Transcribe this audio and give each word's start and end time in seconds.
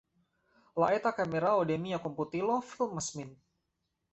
La 0.83 0.87
eta 0.99 1.11
kamerao 1.19 1.67
de 1.73 1.77
mia 1.83 1.99
komputilo 2.07 2.57
filmas 2.73 3.11
min. 3.21 3.31